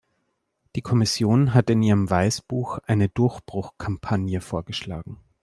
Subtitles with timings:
[0.75, 5.19] Die Kommission hat in ihrem Weißbuch eine Durchbruchkampagne vorgeschlagen.